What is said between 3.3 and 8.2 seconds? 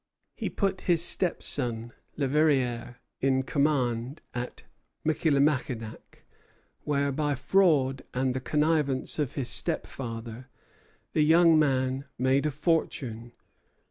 command at Michillimackinac, where, by fraud